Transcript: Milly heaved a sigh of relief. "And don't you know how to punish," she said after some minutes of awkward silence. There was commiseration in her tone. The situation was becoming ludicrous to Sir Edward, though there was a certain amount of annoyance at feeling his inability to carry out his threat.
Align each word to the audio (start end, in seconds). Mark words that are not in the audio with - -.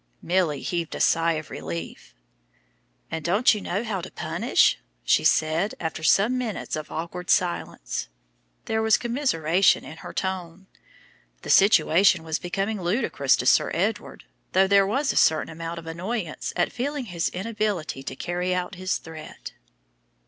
Milly 0.23 0.63
heaved 0.63 0.95
a 0.95 0.99
sigh 0.99 1.33
of 1.33 1.51
relief. 1.51 2.15
"And 3.11 3.23
don't 3.23 3.53
you 3.53 3.61
know 3.61 3.83
how 3.83 4.01
to 4.01 4.09
punish," 4.09 4.79
she 5.03 5.23
said 5.23 5.75
after 5.79 6.01
some 6.01 6.39
minutes 6.39 6.75
of 6.75 6.89
awkward 6.91 7.29
silence. 7.29 8.07
There 8.65 8.81
was 8.81 8.97
commiseration 8.97 9.85
in 9.85 9.97
her 9.97 10.11
tone. 10.11 10.65
The 11.43 11.51
situation 11.51 12.23
was 12.23 12.39
becoming 12.39 12.81
ludicrous 12.81 13.35
to 13.35 13.45
Sir 13.45 13.69
Edward, 13.75 14.23
though 14.53 14.65
there 14.65 14.87
was 14.87 15.13
a 15.13 15.21
certain 15.21 15.49
amount 15.51 15.77
of 15.77 15.85
annoyance 15.85 16.51
at 16.55 16.73
feeling 16.73 17.05
his 17.05 17.29
inability 17.29 18.01
to 18.01 18.15
carry 18.15 18.55
out 18.55 18.73
his 18.81 18.97
threat. 18.97 19.51